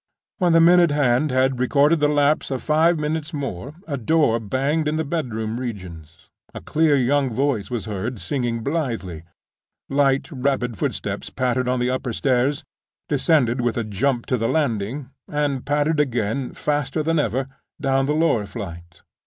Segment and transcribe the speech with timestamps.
[0.39, 4.87] When the minute hand had recorded the lapse of five minutes more a door banged
[4.87, 11.79] in the bedroom regions—a clear young voice was heard singing blithely—light, rapid footsteps pattered on
[11.79, 12.63] the upper stairs,
[13.09, 17.47] descended with a jump to the landing, and pattered again, faster than ever,
[17.79, 19.03] down the lower flight.